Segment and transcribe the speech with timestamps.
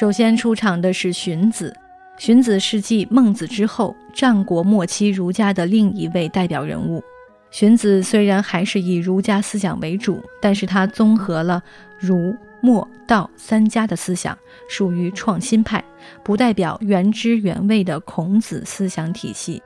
[0.00, 1.76] 首先出场的是荀子。
[2.16, 7.04] 荀子是继孟子之后，战国末期儒家的另一位代表人物。
[7.50, 11.62] 荀子虽然还是以儒家思想为主，但是他综合了
[11.98, 14.34] 儒、墨、道三家的思想，
[14.70, 15.84] 属于创新派，
[16.24, 19.62] 不代表原汁原味的孔子思想体系。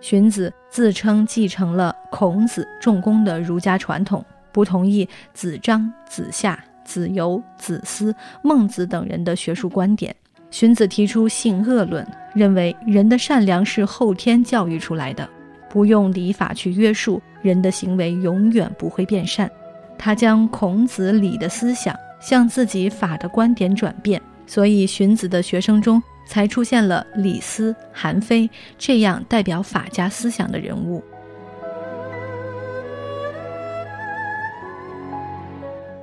[0.00, 10.12] 荀子自称继承了孔子重工的儒家传统，不同意子张、子夏、子游、子思、孟子等人的学术观点。
[10.50, 15.28] 荀子提出性恶论，认为人的善良是后天教育出来的，
[15.68, 19.48] 不用礼法去约束人的行为，永远不会变善。
[19.96, 31.00] 他将孔子礼的思想向自己法的观点转变，所以荀子的学生中才出现了李斯、韩非这样代表法家思想的人物。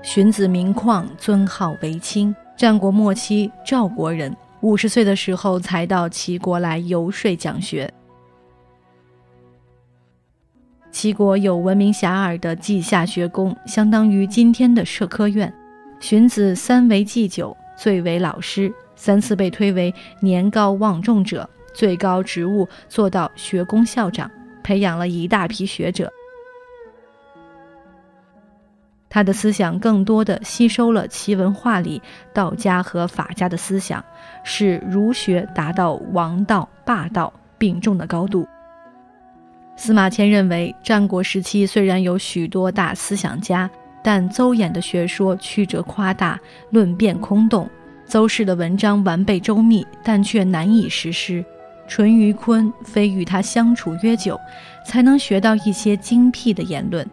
[0.07, 2.33] 荀子名旷，尊号为卿。
[2.55, 7.93] 战国末期，赵国人，五十岁的时候才到齐国来游说讲学。
[10.93, 15.53] 齐国有闻名遐迩的稷下学宫，相当于今天的社科院。
[15.99, 24.31] 荀子三为祭酒，最为老师，三次被推为年高望重者，最高职务做到学宫校长，
[24.63, 26.09] 培养了一大批学者。
[29.17, 31.99] 他的思想更多的吸收了齐文化里
[32.35, 34.05] 道家和法家的思想，
[34.43, 38.47] 使儒学达到王道霸道并重的高度。
[39.75, 43.67] 司马迁认为，战国时期虽然有许多大思想家，
[44.03, 46.39] 但邹衍的学说曲折夸大，
[46.69, 47.67] 论辩空洞；
[48.05, 51.43] 邹氏的文章完备周密，但却难以实施。
[51.87, 54.39] 淳于髡非与他相处约久，
[54.85, 57.03] 才能学到一些精辟的言论。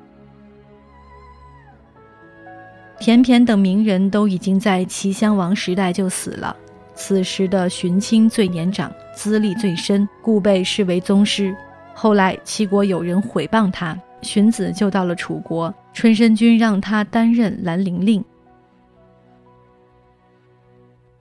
[3.05, 6.57] 田骈等名人都已经在齐襄王时代就死了。
[6.95, 11.55] 此时的荀卿最年长，资历最深，故被视为宗师。
[11.93, 18.25] 后来齐国有人毁谤他，荀子就到了楚国，春申君让他担任兰陵令。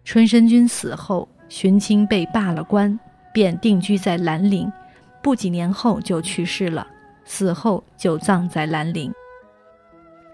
[0.05, 2.97] 春申君死后，荀卿被罢了官，
[3.33, 4.71] 便定居在兰陵，
[5.21, 6.87] 不几年后就去世了，
[7.25, 9.13] 死后就葬在兰陵。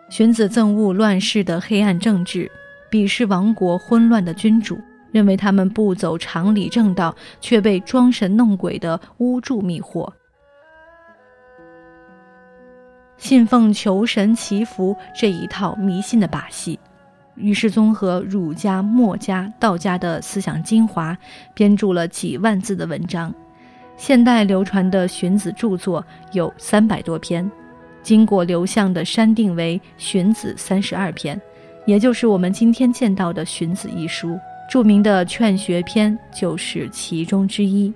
[0.09, 2.51] 荀子憎恶乱世的黑暗政治，
[2.89, 4.79] 鄙视亡国混乱的君主，
[5.11, 10.11] 认为他们不走常理正道，却被装神弄鬼的巫祝迷惑，
[13.17, 16.79] 信奉求神祈福这一套迷信的把戏。
[17.35, 21.15] 于是综合儒家、墨家、道家的思想精华，
[21.53, 23.33] 编著了几万字的文章。
[23.95, 26.03] 现代流传的荀子著作
[26.33, 27.49] 有三百多篇。
[28.01, 31.39] 经过刘向的删定为《荀子》三十二篇，
[31.85, 34.39] 也就是我们今天见到的《荀子》一书。
[34.69, 37.91] 著名的《劝学篇》就是其中之一。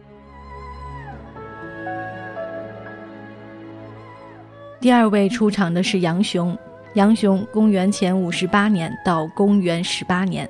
[4.81, 6.57] 第二位出场的是杨雄。
[6.95, 10.47] 杨雄，公元前五十八年到公元十八年，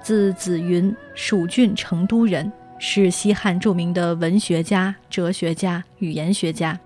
[0.00, 6.78] 字子云，蜀郡成都人，是西汉著名的文学家、哲学家、语言学家。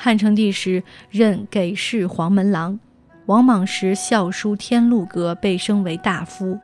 [0.00, 2.78] 汉成帝时任给事黄门郎，
[3.26, 6.56] 王莽时校书天禄阁，被升为大夫。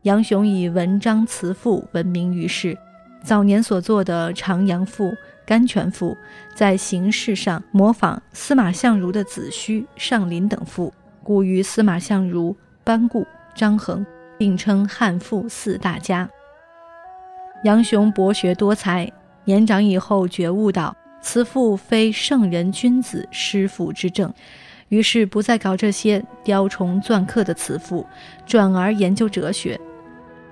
[0.00, 2.74] 杨雄以文章辞赋闻名于世，
[3.22, 5.08] 早年所作的《长阳赋》
[5.44, 6.12] 《甘泉赋》，
[6.54, 10.90] 在形式上模仿司马相如的《子虚》《上林》等赋，
[11.22, 14.06] 故与司马相如、班固、张衡
[14.38, 16.26] 并称汉赋四大家。
[17.64, 19.12] 杨雄博学多才。
[19.44, 24.32] 年长以后觉悟到此赋非圣人君子师赋之正，
[24.88, 28.06] 于是不再搞这些雕虫篆刻的词赋，
[28.46, 29.78] 转而研究哲学。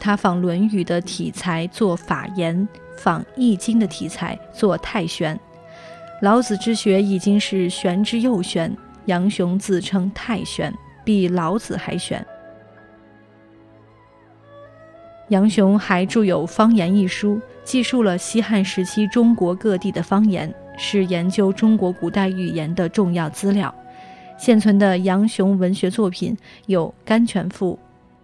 [0.01, 5.39] 他仿《论语》的体裁做法言，仿《易经》的题材做太玄。
[6.23, 8.77] 老子之学已经是玄之又玄，
[9.07, 10.73] 杨雄自称太玄，
[11.05, 12.25] 比老子还玄。
[15.29, 23.73] 杨雄还著有《方言》一书，记述了西汉时期中国各地的方言，是研究中国古代语言的重要资料。
[24.39, 26.35] 现存的杨雄文学作品
[26.65, 27.73] 有《甘泉赋》《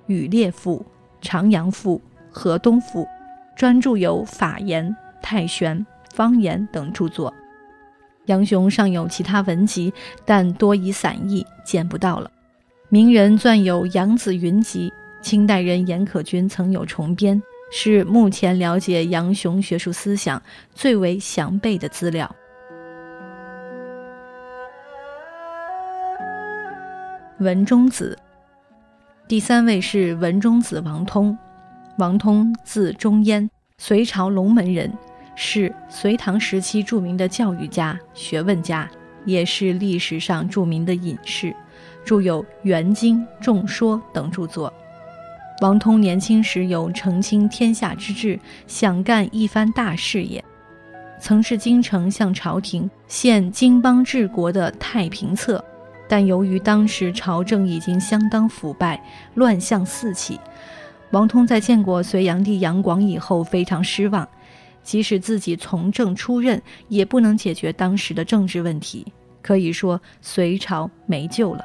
[0.06, 0.78] 羽猎赋》
[1.20, 1.96] 《长阳赋》
[2.30, 3.02] 《河东赋》，
[3.54, 4.88] 专著有《法言》
[5.20, 5.76] 《太玄》
[6.14, 7.34] 《方言》等著作。
[8.26, 9.92] 杨雄尚有其他文集，
[10.24, 12.30] 但多以散佚，见不到了。
[12.88, 14.90] 名人撰有《杨子云集》。
[15.24, 17.42] 清代人严可君曾有重编，
[17.72, 20.40] 是目前了解杨雄学术思想
[20.74, 22.30] 最为详备的资料。
[27.38, 28.16] 文中子，
[29.26, 31.36] 第三位是文中子王通。
[31.96, 33.48] 王通字中淹，
[33.78, 34.92] 隋朝龙门人，
[35.34, 38.86] 是隋唐时期著名的教育家、学问家，
[39.24, 41.54] 也是历史上著名的隐士，
[42.04, 44.70] 著有《元经》《众说》等著作。
[45.60, 50.44] 王通年轻时有澄清天下之志，想干一番大事业，
[51.20, 55.64] 曾是京城向朝廷献经邦治国的太平策，
[56.08, 59.00] 但由于当时朝政已经相当腐败，
[59.34, 60.40] 乱象四起，
[61.12, 64.28] 王通在见过隋炀帝杨广以后非常失望，
[64.82, 69.06] 即使自己从政出任，也不能解决当时的政治问题，
[69.40, 71.64] 可以说隋朝没救了。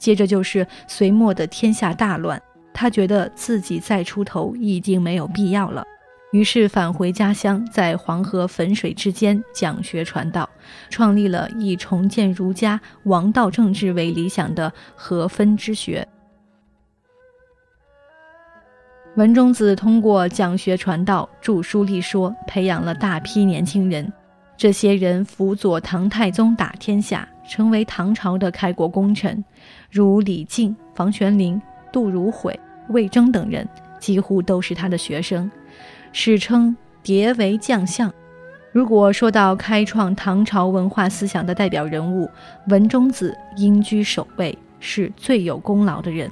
[0.00, 2.42] 接着就是隋末的天下大乱。
[2.80, 5.84] 他觉得自己再出头已经没有必要了，
[6.32, 10.48] 于是返回家乡，在黄河汾水之间讲学传道，
[10.88, 16.08] 创立了以重建儒家王道政治为理想的和分之学。
[19.16, 24.10] 文中子通过讲学传道、著书立说，培养了大批年轻人，
[24.56, 29.44] 这些人辅佐唐太宗打天下，成为唐朝的开国功臣，
[29.90, 31.60] 如李靖、房玄龄。
[31.92, 32.56] 杜如晦、
[32.90, 33.66] 魏征等人
[33.98, 35.50] 几乎都是他的学生，
[36.12, 38.12] 史称“迭为将相”。
[38.72, 42.30] 如果说到开创唐朝文化思想的代表人物，
[42.68, 46.30] 文中子应居首位，是最有功劳的人。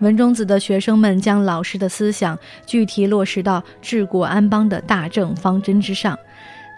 [0.00, 6.18] 文中子的学生们将老师的思想具体落实到治国安邦的大政方针之上，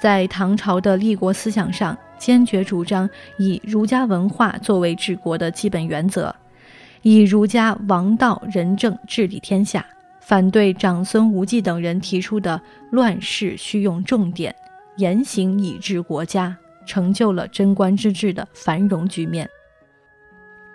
[0.01, 3.09] 在唐朝的立国思想上，坚决主张
[3.39, 6.35] 以儒家文化作为治国的基本原则。
[7.05, 9.85] 以儒家王道仁政治理天下，
[10.23, 12.59] 反对长孙无忌等人提出的
[12.93, 14.57] 乱世需用重典，
[14.97, 16.57] 严刑以治国家，
[16.87, 19.47] 成就了贞观之治的繁荣局面。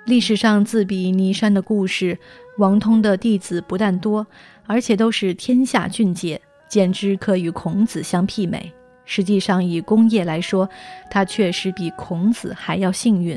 [0.06, 2.16] 历史上自比尼山的故事，
[2.60, 4.26] 王通的弟子不但多，
[4.68, 8.72] 而且都是天下俊杰，简直可与孔子相媲美。
[9.04, 10.70] 实际上，以功业来说，
[11.10, 13.36] 他确实比孔子还要幸运。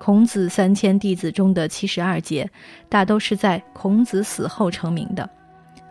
[0.00, 2.50] 孔子三千弟子中的七十二杰，
[2.88, 5.28] 大都是在孔子死后成名的，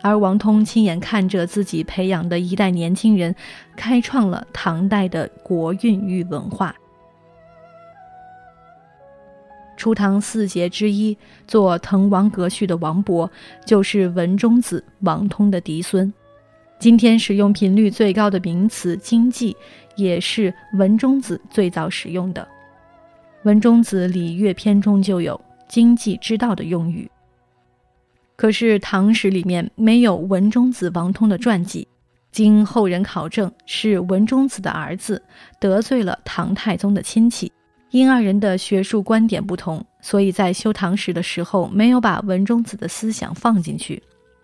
[0.02, 3.36] 而王通亲眼看着自己培养的一代年轻人，
[3.76, 6.76] 开创了唐代的国运与文化。
[9.78, 11.16] 初唐四杰之一，
[11.48, 13.30] 做滕王阁序的王勃，
[13.64, 16.12] 就是文中子王通的嫡孙。
[16.80, 19.56] 今天使用频率最高的名词“经济”，
[19.96, 22.48] 也是文中子最早使用的。
[23.44, 27.10] 文中子礼乐篇中就有“经济之道”的用语，
[28.36, 31.88] 可是唐史里面没有文中子王通的传记。
[32.34, 35.24] 经后人考证，是文中子的儿子
[35.58, 37.50] 得罪了唐太宗的亲戚，
[37.92, 44.04] 因二人的学术观点不同，所以在修唐史的时候没有把文中子的思想放进去，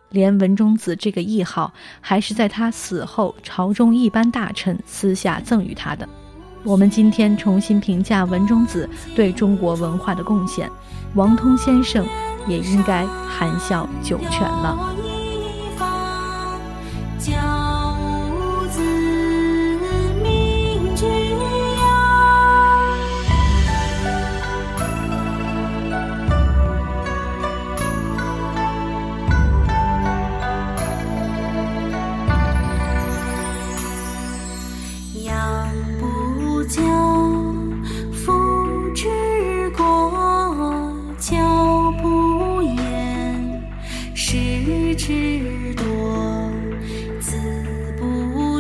[0.10, 6.08] 连文中子这个谥号还是在他死后朝中一般大臣私下赠予他的。
[6.66, 10.70] 我们今天重新评价文中子对中国文化的贡献，
[11.14, 12.04] 王通先生
[12.48, 15.15] 也应该含笑九泉了。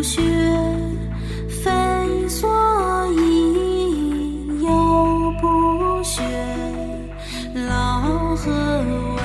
[0.06, 0.22] 学
[1.50, 1.72] 非
[2.30, 2.48] 所
[3.14, 6.22] 宜，幼不学，
[7.68, 8.52] 老何
[9.16, 9.24] 为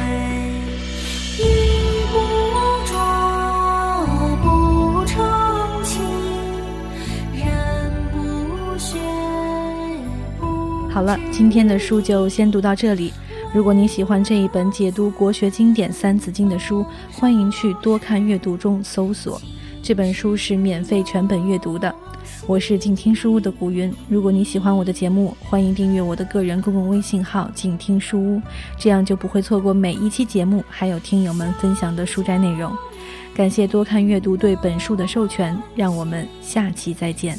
[10.90, 13.12] 好了，今天的书就先读到这里。
[13.52, 19.38] 如果你喜欢这一本解读国学经典《三字经》的书，欢迎去多看阅读中搜索。
[19.82, 21.92] 这本书是免费全本阅读的。
[22.46, 23.92] 我是静听书屋的古云。
[24.08, 28.42] 如果你喜欢我的节目，欢迎订阅我的个人公共微信号“静听书屋”，
[28.78, 32.72] 这样就不会错过每一期节目，还有听友们分享的书斋内容。
[33.34, 37.38] 感谢多看阅读对本书的授权，让我们下期再见。